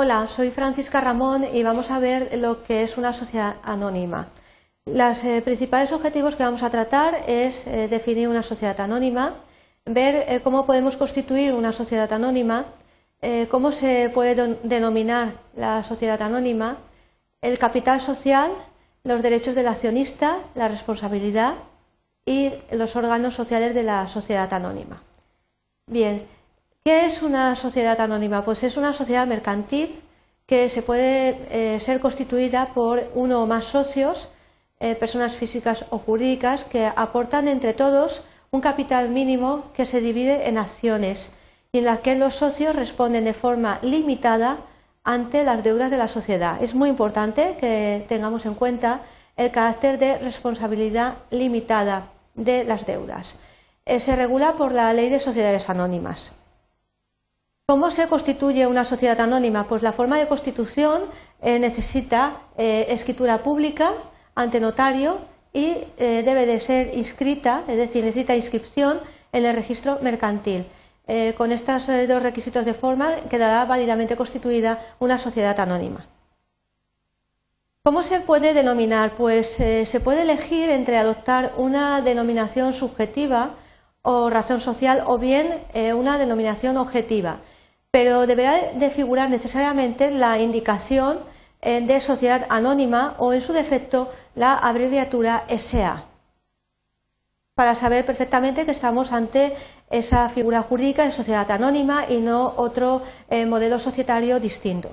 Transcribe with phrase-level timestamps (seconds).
[0.00, 4.28] Hola, soy Francisca Ramón y vamos a ver lo que es una sociedad anónima.
[4.86, 9.34] Los eh, principales objetivos que vamos a tratar es eh, definir una sociedad anónima,
[9.86, 12.64] ver eh, cómo podemos constituir una sociedad anónima,
[13.50, 16.76] cómo se puede denominar la sociedad anónima,
[17.42, 18.52] el capital social,
[19.02, 21.54] los derechos del accionista, la responsabilidad
[22.24, 25.02] y los órganos sociales de la sociedad anónima.
[25.88, 26.24] Bien,
[26.88, 28.46] ¿qué es una sociedad anónima?
[28.46, 30.00] Pues es una sociedad mercantil
[30.46, 34.30] que se puede eh, ser constituida por uno o más socios,
[34.80, 38.22] eh, personas físicas o jurídicas, que aportan entre todos
[38.52, 41.30] un capital mínimo que se divide en acciones
[41.72, 44.56] y en las que los socios responden de forma limitada
[45.04, 46.56] ante las deudas de la sociedad.
[46.62, 49.02] Es muy importante que tengamos en cuenta
[49.36, 53.34] el carácter de responsabilidad limitada de las deudas.
[53.84, 56.32] Eh, se regula por la Ley de Sociedades Anónimas.
[57.70, 59.68] ¿Cómo se constituye una sociedad anónima?
[59.68, 61.02] Pues la forma de constitución
[61.42, 63.92] eh, necesita eh, escritura pública
[64.34, 65.18] ante notario
[65.52, 69.00] y debe de ser inscrita, es decir, necesita inscripción
[69.32, 70.64] en el registro mercantil.
[71.36, 76.06] con estos dos requisitos de forma quedará válidamente constituida una sociedad anónima.
[77.82, 79.16] ¿Cómo se puede denominar?
[79.16, 79.46] Pues
[79.92, 83.54] se puede elegir entre adoptar una denominación subjetiva
[84.02, 87.40] o razón social o bien eh, una denominación objetiva,
[87.98, 91.18] pero deberá de figurar necesariamente la indicación
[91.60, 96.04] eh, de sociedad anónima o en su defecto la abreviatura SA
[97.56, 99.52] para saber perfectamente que estamos ante
[99.90, 104.90] esa figura jurídica de sociedad anónima y no otro eh, modelo societario distinto.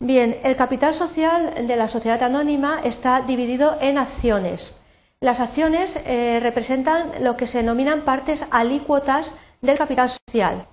[0.00, 4.76] Bien, el capital social de la sociedad anónima está dividido en acciones.
[5.20, 10.66] Las acciones eh, representan lo que se denominan partes alícuotas del capital social.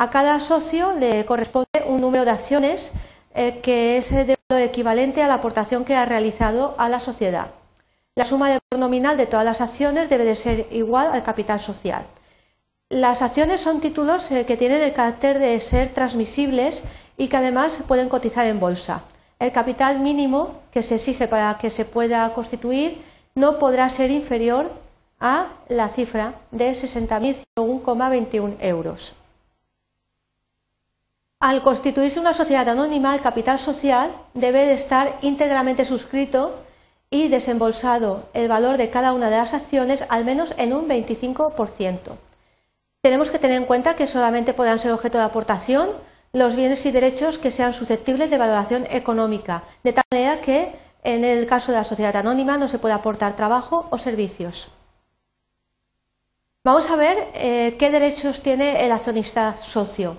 [0.00, 2.92] A cada socio le corresponde un número de acciones
[3.34, 7.50] eh, que es el equivalente a la aportación que ha realizado a la sociedad.
[8.14, 12.06] La suma de nominal de todas las acciones debe de ser igual al capital social.
[12.88, 16.84] Las acciones son títulos eh, que tienen el carácter de ser transmisibles
[17.16, 19.02] y que además pueden cotizar en bolsa.
[19.40, 23.02] El capital mínimo que se exige para que se pueda constituir
[23.34, 24.70] no podrá ser inferior
[25.18, 29.16] a la cifra de 60.101,21 euros.
[31.40, 36.64] Al constituirse una sociedad anónima, el capital social debe de estar íntegramente suscrito
[37.10, 41.98] y desembolsado el valor de cada una de las acciones al menos en un 25%.
[43.02, 45.90] Tenemos que tener en cuenta que solamente podrán ser objeto de aportación
[46.32, 50.72] los bienes y derechos que sean susceptibles de valoración económica, de tal manera que
[51.04, 54.70] en el caso de la sociedad anónima no se puede aportar trabajo o servicios.
[56.64, 60.16] Vamos a ver eh, qué derechos tiene el accionista socio.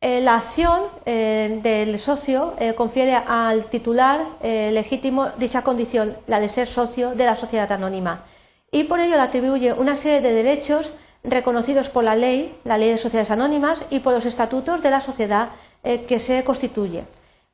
[0.00, 6.68] Eh, la acción eh, del socio confiere al titular legítimo dicha condición, la de ser
[6.68, 8.24] socio de la sociedad anónima,
[8.70, 10.92] y por ello le atribuye una serie de derechos
[11.24, 15.00] reconocidos por la ley, la ley de sociedades anónimas, y por los estatutos de la
[15.00, 15.50] sociedad
[15.82, 17.04] que se constituye.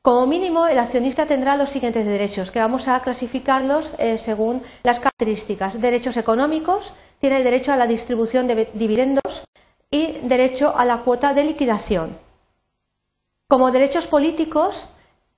[0.05, 4.99] Como mínimo, el accionista tendrá los siguientes derechos, que vamos a clasificarlos eh, según las
[4.99, 5.81] características.
[5.81, 9.45] Derechos económicos, tiene derecho a la distribución de dividendos
[9.89, 12.24] y derecho a la cuota de liquidación.
[13.47, 14.85] Como derechos políticos,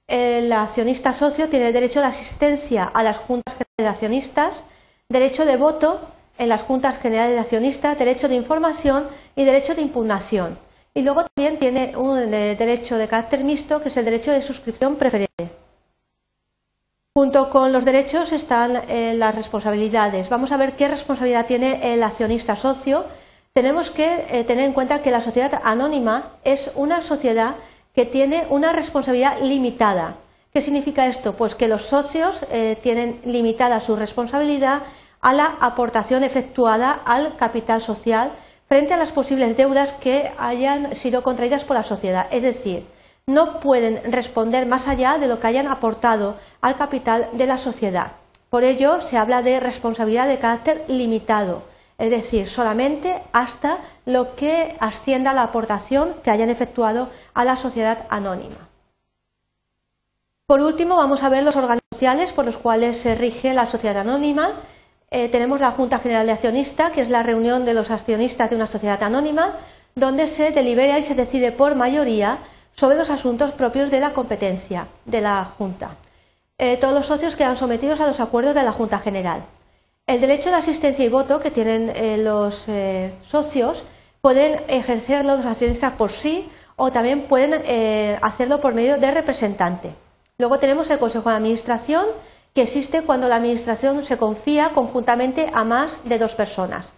[0.08, 4.64] el accionista socio tiene derecho de asistencia a las juntas generales de accionistas,
[5.10, 6.00] derecho de voto
[6.38, 10.58] en las juntas generales de accionistas, derecho de información y derecho de impugnación.
[10.94, 14.96] Y luego también tiene un derecho de carácter mixto, que es el derecho de suscripción
[14.96, 15.52] preferente.
[17.14, 20.30] Junto con los derechos están eh, las responsabilidades.
[20.30, 23.04] Vamos a ver qué responsabilidad tiene el accionista socio.
[23.52, 27.56] Tenemos que eh, tener en cuenta que la sociedad anónima es una sociedad
[27.98, 30.18] que tiene una responsabilidad limitada.
[30.54, 31.34] ¿Qué significa esto?
[31.34, 34.84] Pues que los socios eh, tienen limitada su responsabilidad
[35.20, 38.30] a la aportación efectuada al capital social
[38.68, 42.28] frente a las posibles deudas que hayan sido contraídas por la sociedad.
[42.30, 42.86] Es decir,
[43.26, 48.12] no pueden responder más allá de lo que hayan aportado al capital de la sociedad.
[48.52, 51.64] Por ello, se habla de responsabilidad de carácter limitado,
[51.98, 57.56] es decir, solamente hasta lo que ascienda a la aportación que hayan efectuado a la
[57.56, 58.70] sociedad anónima.
[60.46, 63.98] Por último, vamos a ver los órganos sociales por los cuales se rige la sociedad
[63.98, 64.54] anónima
[65.10, 68.58] eh, tenemos la Junta General de Accionistas, que es la reunión de los accionistas de
[68.58, 69.56] una sociedad anónima,
[69.96, 72.40] donde se delibera y se decide por mayoría
[72.76, 75.96] sobre los asuntos propios de la competencia de la Junta.
[76.58, 79.46] Eh, todos los socios quedan sometidos a los acuerdos de la Junta General.
[80.08, 82.68] El derecho de asistencia y voto que tienen eh, los
[83.22, 83.84] socios
[84.22, 89.94] pueden ejercerlo los accionistas por sí o también pueden eh, hacerlo por medio de representante.
[90.38, 92.06] Luego tenemos el Consejo de Administración,
[92.54, 96.94] que existe cuando la Administración se confía conjuntamente a más de dos personas.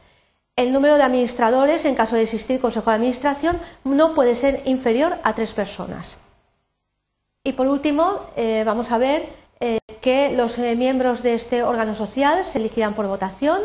[0.55, 5.17] El número de administradores, en caso de existir Consejo de Administración, no puede ser inferior
[5.23, 6.17] a tres personas.
[7.45, 9.29] Y por último, eh, vamos a ver
[9.59, 13.61] eh, que los miembros de este órgano social se elegirán por votación,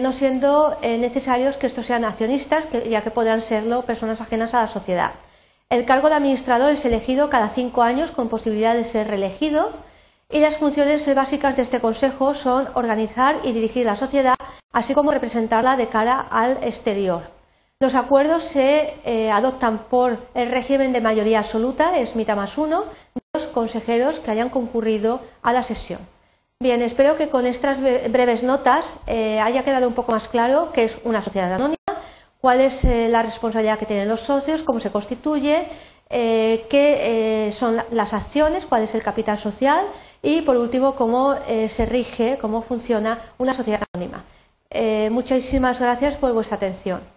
[0.00, 4.68] no siendo necesarios que estos sean accionistas, ya que podrán serlo personas ajenas a la
[4.68, 5.12] sociedad.
[5.68, 9.72] El cargo de administrador es elegido cada cinco años con posibilidad de ser reelegido
[10.30, 14.36] y las funciones básicas de este Consejo son organizar y dirigir la sociedad,
[14.72, 17.22] así como representarla de cara al exterior.
[17.80, 22.84] Los acuerdos se eh, adoptan por el régimen de mayoría absoluta, es mitad más uno,
[23.56, 26.00] consejeros que hayan concurrido a la sesión.
[26.60, 30.84] Bien, espero que con estas breves notas eh, haya quedado un poco más claro qué
[30.84, 31.76] es una sociedad anónima
[32.38, 35.66] cuál es eh, la responsabilidad que tienen los socios, cómo se constituye,
[36.10, 39.84] eh, qué son las acciones, cuál es el capital social
[40.22, 41.34] y, por último, cómo
[41.68, 44.22] se rige, cómo funciona una sociedad anónima.
[45.10, 47.15] muchísimas gracias por vuestra atención.